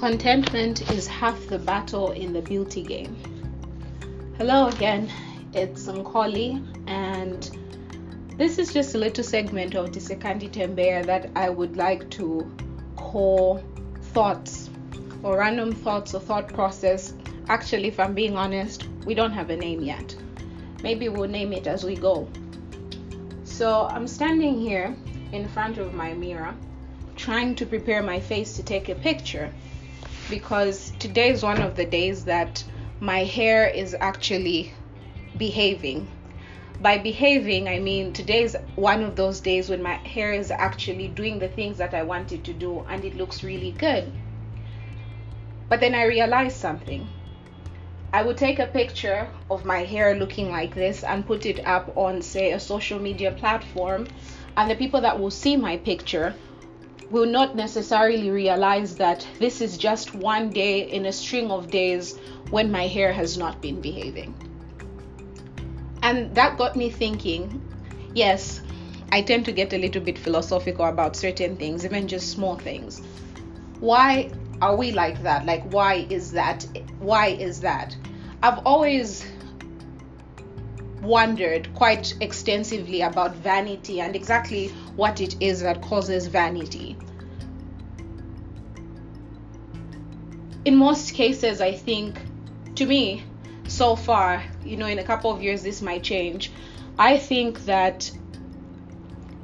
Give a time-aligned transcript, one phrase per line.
[0.00, 3.14] Contentment is half the battle in the beauty game.
[4.38, 5.12] Hello again,
[5.52, 7.50] it's Nkoli, and
[8.38, 12.50] this is just a little segment of Disekandi Tembea that I would like to
[12.96, 13.62] call
[14.14, 14.70] thoughts
[15.22, 17.12] or random thoughts or thought process.
[17.50, 20.16] Actually, if I'm being honest, we don't have a name yet.
[20.82, 22.26] Maybe we'll name it as we go.
[23.44, 24.96] So I'm standing here
[25.32, 26.54] in front of my mirror
[27.16, 29.52] trying to prepare my face to take a picture
[30.30, 32.64] because today is one of the days that
[33.00, 34.72] my hair is actually
[35.36, 36.08] behaving.
[36.80, 41.08] By behaving, I mean today is one of those days when my hair is actually
[41.08, 44.10] doing the things that I wanted to do and it looks really good.
[45.68, 47.08] But then I realized something.
[48.12, 51.96] I would take a picture of my hair looking like this and put it up
[51.96, 54.08] on, say, a social media platform,
[54.56, 56.34] and the people that will see my picture
[57.10, 62.18] will not necessarily realize that this is just one day in a string of days
[62.50, 64.34] when my hair has not been behaving.
[66.02, 67.60] And that got me thinking
[68.14, 68.60] yes,
[69.12, 73.02] I tend to get a little bit philosophical about certain things, even just small things.
[73.80, 74.30] Why
[74.62, 75.46] are we like that?
[75.46, 76.66] Like, why is that?
[76.98, 77.96] Why is that?
[78.42, 79.24] I've always
[81.02, 86.96] wondered quite extensively about vanity and exactly what it is that causes vanity.
[90.64, 92.20] In most cases, I think,
[92.74, 93.24] to me,
[93.66, 96.52] so far, you know, in a couple of years, this might change.
[96.98, 98.10] I think that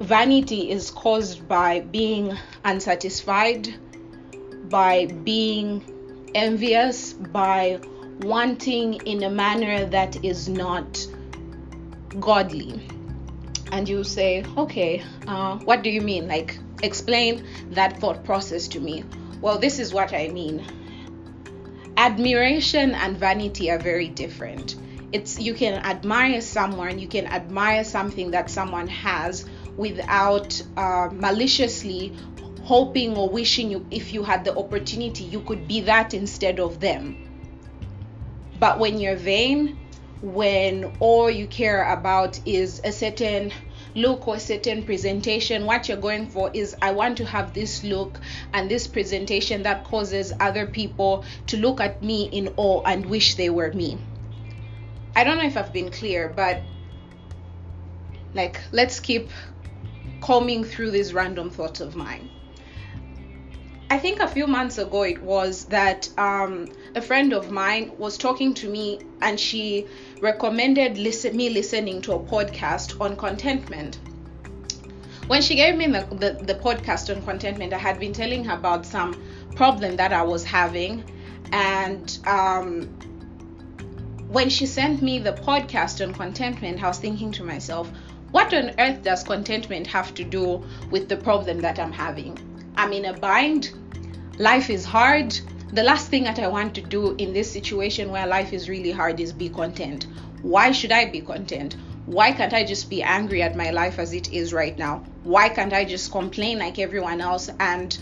[0.00, 3.74] vanity is caused by being unsatisfied,
[4.68, 5.82] by being
[6.34, 7.80] envious, by
[8.20, 11.06] wanting in a manner that is not
[12.20, 12.80] godly.
[13.72, 16.28] And you say okay uh, what do you mean?
[16.28, 19.04] Like explain that thought process to me.
[19.40, 20.64] Well this is what i mean.
[21.96, 24.76] Admiration and vanity are very different.
[25.12, 29.46] It's you can admire someone you can admire something that someone has
[29.76, 32.16] without uh, maliciously
[32.62, 36.80] hoping or wishing you if you had the opportunity you could be that instead of
[36.80, 37.16] them.
[38.58, 39.78] But when you're vain
[40.22, 43.52] when all you care about is a certain
[43.94, 48.20] look or certain presentation what you're going for is i want to have this look
[48.52, 53.36] and this presentation that causes other people to look at me in awe and wish
[53.36, 53.98] they were me.
[55.14, 56.62] I don't know if i've been clear but
[58.34, 59.30] like let's keep
[60.20, 62.30] combing through these random thoughts of mine
[63.88, 68.18] I think a few months ago it was that um, a friend of mine was
[68.18, 69.86] talking to me and she
[70.20, 74.00] recommended listen, me listening to a podcast on contentment.
[75.28, 78.54] When she gave me the, the, the podcast on contentment, I had been telling her
[78.54, 79.22] about some
[79.54, 81.04] problem that I was having.
[81.52, 82.82] And um,
[84.28, 87.88] when she sent me the podcast on contentment, I was thinking to myself,
[88.32, 92.55] what on earth does contentment have to do with the problem that I'm having?
[92.76, 93.72] I'm in a bind.
[94.38, 95.38] Life is hard.
[95.72, 98.90] The last thing that I want to do in this situation where life is really
[98.90, 100.06] hard is be content.
[100.42, 101.76] Why should I be content?
[102.06, 105.04] Why can't I just be angry at my life as it is right now?
[105.24, 107.98] Why can't I just complain like everyone else and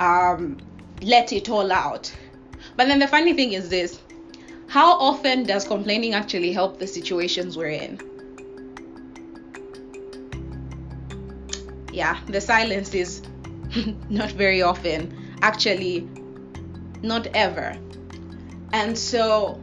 [0.00, 0.58] um,
[1.02, 2.10] let it all out?
[2.76, 4.00] But then the funny thing is this
[4.68, 8.00] how often does complaining actually help the situations we're in?
[11.92, 13.20] Yeah, the silence is
[14.08, 16.08] not very often, actually,
[17.02, 17.76] not ever.
[18.72, 19.62] And so,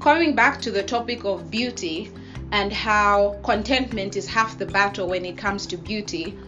[0.00, 2.10] coming back to the topic of beauty
[2.52, 6.38] and how contentment is half the battle when it comes to beauty,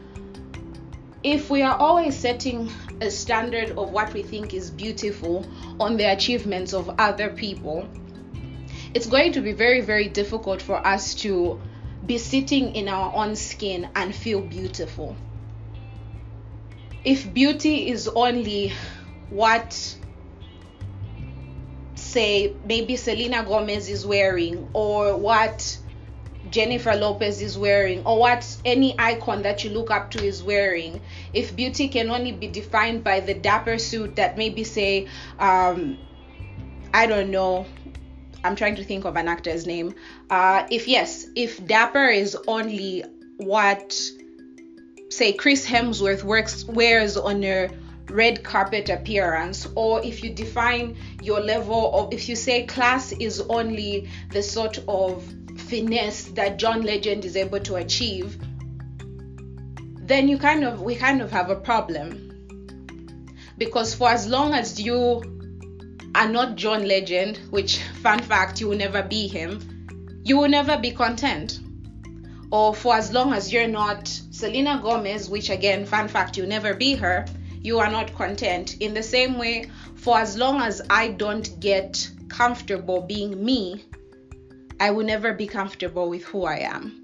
[1.22, 2.70] if we are always setting
[3.02, 5.46] a standard of what we think is beautiful
[5.78, 7.86] on the achievements of other people,
[8.94, 11.60] it's going to be very, very difficult for us to
[12.06, 15.14] be sitting in our own skin and feel beautiful
[17.04, 18.72] if beauty is only
[19.28, 19.96] what
[21.94, 25.78] say maybe Selena Gomez is wearing or what
[26.48, 31.00] Jennifer Lopez is wearing or what any icon that you look up to is wearing
[31.32, 35.06] if beauty can only be defined by the dapper suit that maybe say
[35.38, 35.98] um
[36.92, 37.66] I don't know
[38.42, 39.94] I'm trying to think of an actor's name
[40.30, 43.04] uh if yes if dapper is only
[43.36, 43.98] what
[45.10, 47.68] say Chris Hemsworth works wears on a
[48.08, 53.40] red carpet appearance or if you define your level of if you say class is
[53.42, 55.22] only the sort of
[55.56, 58.38] finesse that John Legend is able to achieve
[59.98, 62.30] then you kind of we kind of have a problem
[63.60, 65.22] Because for as long as you
[66.14, 70.78] are not John Legend, which, fun fact, you will never be him, you will never
[70.78, 71.60] be content.
[72.50, 76.72] Or for as long as you're not Selena Gomez, which, again, fun fact, you'll never
[76.72, 77.26] be her,
[77.60, 78.78] you are not content.
[78.80, 83.84] In the same way, for as long as I don't get comfortable being me,
[84.80, 87.02] I will never be comfortable with who I am.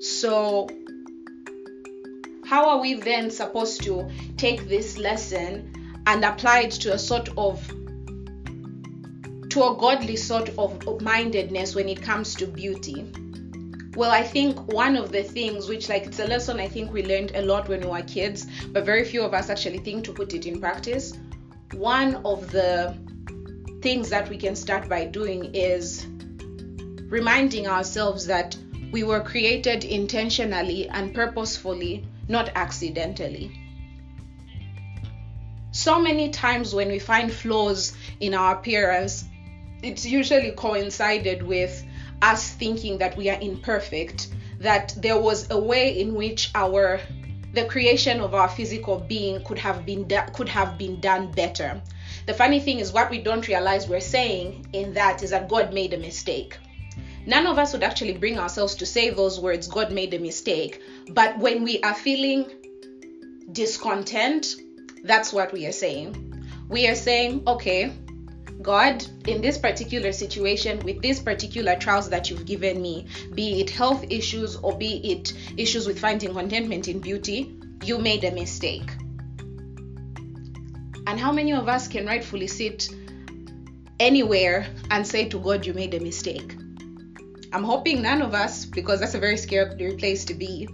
[0.00, 0.68] So,
[2.44, 7.28] how are we then supposed to take this lesson and apply it to a sort
[7.38, 7.64] of
[9.50, 13.06] to a godly sort of mindedness when it comes to beauty?
[13.96, 17.02] Well, I think one of the things which, like, it's a lesson I think we
[17.02, 20.12] learned a lot when we were kids, but very few of us actually think to
[20.12, 21.12] put it in practice.
[21.72, 22.96] One of the
[23.82, 26.06] things that we can start by doing is
[27.08, 28.56] reminding ourselves that
[28.92, 33.50] we were created intentionally and purposefully, not accidentally.
[35.72, 39.24] So many times when we find flaws in our appearance,
[39.82, 41.84] it's usually coincided with
[42.22, 44.28] us thinking that we are imperfect,
[44.58, 47.00] that there was a way in which our
[47.52, 51.80] the creation of our physical being could have been could have been done better.
[52.26, 55.72] The funny thing is what we don't realize we're saying in that is that God
[55.72, 56.58] made a mistake.
[57.26, 60.80] None of us would actually bring ourselves to say those words, God made a mistake.
[61.10, 62.46] But when we are feeling
[63.52, 64.56] discontent,
[65.04, 66.44] that's what we are saying.
[66.68, 67.92] We are saying, okay,
[68.62, 73.70] God, in this particular situation, with this particular trials that you've given me, be it
[73.70, 78.90] health issues or be it issues with finding contentment in beauty, you made a mistake.
[81.06, 82.88] And how many of us can rightfully sit
[83.98, 86.54] anywhere and say to God, You made a mistake?
[87.52, 90.68] I'm hoping none of us, because that's a very scary place to be.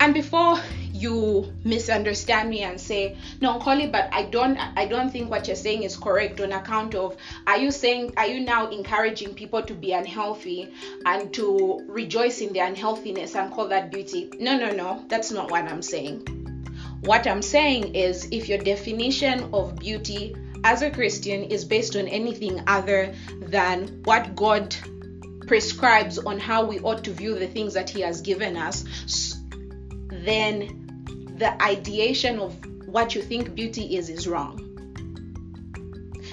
[0.00, 0.60] And before
[1.00, 5.56] you misunderstand me and say no Nkoli, but i don't i don't think what you're
[5.56, 7.16] saying is correct on account of
[7.46, 10.72] are you saying are you now encouraging people to be unhealthy
[11.06, 14.30] and to rejoice in their unhealthiness and call that beauty?
[14.38, 16.26] No no no that's not what i'm saying.
[17.02, 20.34] What i'm saying is if your definition of beauty
[20.64, 24.74] as a christian is based on anything other than what god
[25.46, 28.84] prescribes on how we ought to view the things that he has given us
[30.08, 30.87] then
[31.38, 32.56] the ideation of
[32.86, 34.64] what you think beauty is is wrong.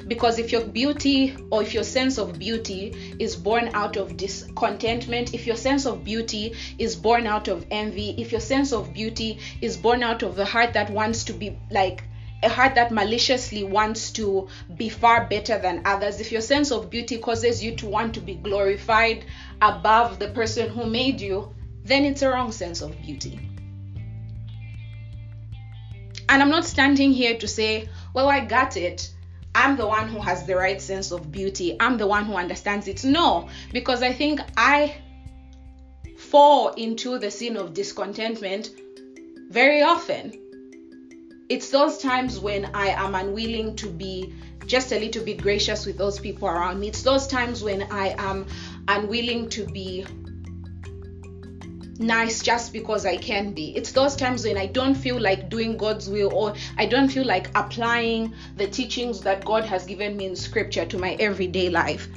[0.08, 5.34] Because if your beauty or if your sense of beauty is born out of discontentment,
[5.34, 9.40] if your sense of beauty is born out of envy, if your sense of beauty
[9.62, 12.04] is born out of the heart that wants to be like
[12.44, 16.90] a heart that maliciously wants to be far better than others, if your sense of
[16.92, 19.26] beauty causes you to want to be glorified
[19.62, 21.52] above the person who made you,
[21.84, 23.55] then it's a wrong sense of beauty.
[26.30, 29.12] And I'm not standing here to say, well, I got it.
[29.54, 31.78] I'm the one who has the right sense of beauty.
[31.80, 33.06] I'm the one who understands it.
[33.06, 34.96] No, because I think I
[36.18, 38.72] fall into the sin of discontentment
[39.50, 40.34] very often.
[41.48, 44.34] It's those times when I am unwilling to be
[44.66, 46.88] just a little bit gracious with those people around me.
[46.88, 48.48] It's those times when I am
[48.88, 50.06] unwilling to be
[52.00, 53.76] nice just because I can be.
[53.76, 57.26] It's those times when I don't feel like doing God's will or I don't feel
[57.26, 62.08] like applying the teachings that God has given me in scripture to my everyday life.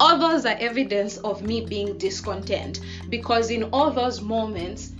[0.00, 4.92] All those are evidence of me being discontent because in all those moments,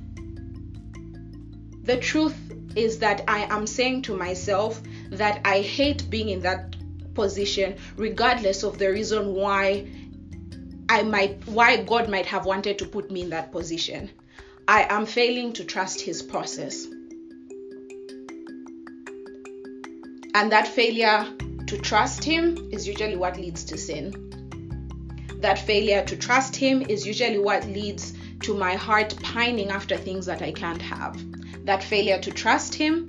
[1.83, 2.37] the truth
[2.77, 6.77] is that I am saying to myself that I hate being in that
[7.15, 9.87] position, regardless of the reason why
[10.89, 14.11] I might why God might have wanted to put me in that position.
[14.69, 16.87] I am failing to trust his process.
[20.35, 21.27] And that failure
[21.67, 24.15] to trust him is usually what leads to sin.
[25.41, 30.27] That failure to trust him is usually what leads to my heart pining after things
[30.27, 31.21] that I can't have.
[31.65, 33.09] That failure to trust him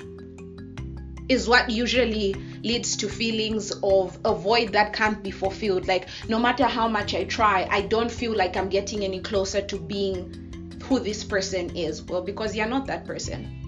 [1.29, 5.88] is what usually leads to feelings of a void that can't be fulfilled.
[5.88, 9.62] Like, no matter how much I try, I don't feel like I'm getting any closer
[9.62, 10.52] to being
[10.84, 12.02] who this person is.
[12.02, 13.60] Well, because you're not that person.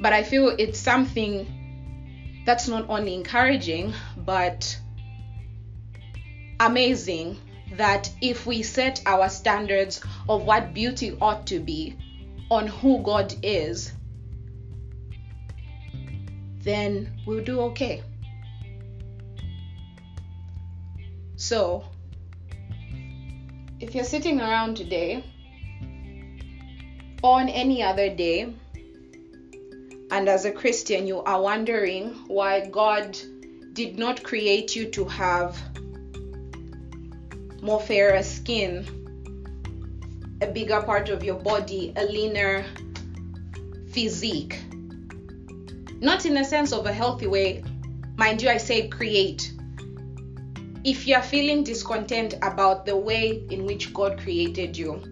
[0.00, 4.78] But I feel it's something that's not only encouraging, but
[6.60, 7.38] amazing
[7.72, 11.96] that if we set our standards of what beauty ought to be
[12.50, 13.92] on who God is,
[16.62, 18.02] then we'll do okay.
[21.36, 21.84] So,
[23.78, 25.22] if you're sitting around today
[27.22, 28.54] on any other day,
[30.10, 33.18] and as a Christian, you are wondering why God
[33.72, 35.60] did not create you to have
[37.60, 38.86] more fairer skin,
[40.40, 42.64] a bigger part of your body, a leaner
[43.90, 44.62] physique.
[46.00, 47.64] Not in the sense of a healthy way.
[48.16, 49.52] Mind you, I say create.
[50.86, 55.02] If you're feeling discontent about the way in which God created you,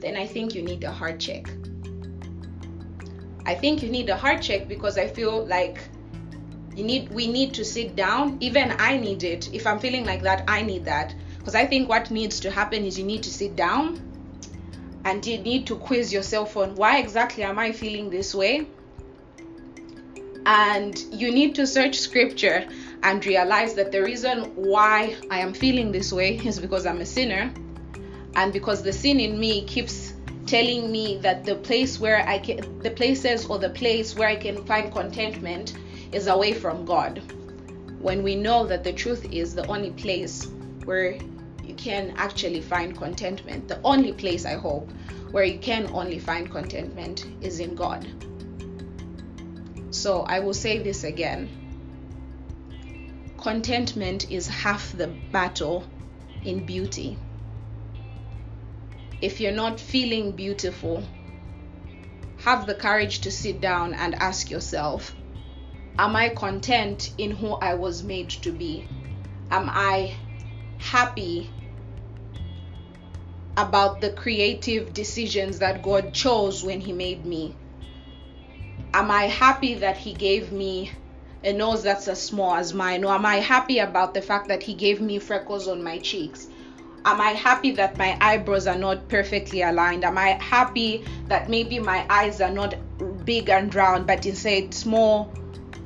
[0.00, 1.48] then I think you need a heart check.
[3.46, 5.78] I think you need a heart check because I feel like
[6.74, 8.36] you need we need to sit down.
[8.40, 9.54] Even I need it.
[9.54, 11.14] If I'm feeling like that, I need that.
[11.38, 14.00] Because I think what needs to happen is you need to sit down
[15.04, 18.66] and you need to quiz yourself on why exactly am I feeling this way?
[20.46, 22.66] And you need to search scripture
[23.04, 27.06] and realize that the reason why I am feeling this way is because I'm a
[27.06, 27.52] sinner
[28.34, 30.14] and because the sin in me keeps
[30.46, 34.36] telling me that the place where I can the places or the place where I
[34.36, 35.74] can find contentment
[36.12, 37.22] is away from God.
[38.00, 40.46] When we know that the truth is the only place
[40.84, 41.18] where
[41.62, 43.68] you can actually find contentment.
[43.68, 44.90] The only place I hope
[45.30, 48.06] where you can only find contentment is in God.
[49.90, 51.63] So I will say this again
[53.44, 55.84] contentment is half the battle
[56.46, 57.18] in beauty.
[59.20, 61.04] If you're not feeling beautiful,
[62.38, 65.14] have the courage to sit down and ask yourself
[65.98, 68.88] Am I content in who I was made to be?
[69.50, 70.14] Am I
[70.78, 71.50] happy
[73.58, 77.54] about the creative decisions that God chose when He made me?
[78.94, 80.90] Am I happy that He gave me
[81.44, 83.04] a nose that's as small as mine?
[83.04, 86.48] Or am I happy about the fact that He gave me freckles on my cheeks?
[87.04, 90.04] Am I happy that my eyebrows are not perfectly aligned?
[90.04, 92.74] Am I happy that maybe my eyes are not
[93.24, 95.32] big and round but instead small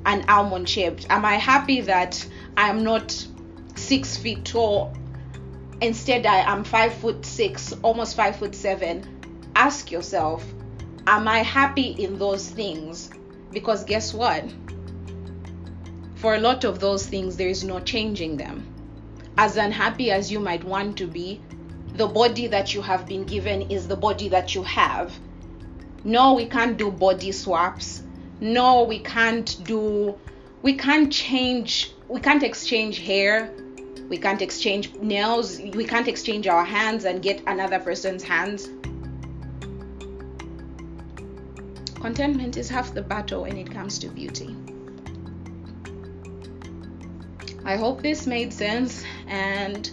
[0.06, 1.06] and almond shaped?
[1.10, 2.24] Am I happy that
[2.56, 3.26] I'm not
[3.78, 4.92] six feet tall
[5.80, 10.44] instead i am five foot six almost five foot seven ask yourself
[11.06, 13.10] am i happy in those things
[13.52, 14.44] because guess what
[16.18, 18.66] for a lot of those things there is no changing them.
[19.36, 21.40] As unhappy as you might want to be
[21.94, 25.12] the body that you have been given is the body that you have.
[26.02, 28.02] No we can't do body swaps.
[28.40, 30.18] No we can't do
[30.62, 33.52] we can't change we can't exchange hair.
[34.08, 35.60] We can't exchange nails.
[35.60, 38.68] We can't exchange our hands and get another person's hands.
[42.00, 44.56] Contentment is half the battle when it comes to beauty
[47.68, 49.90] i hope this made sense and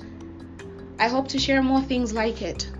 [0.97, 2.71] i hope to share more things like it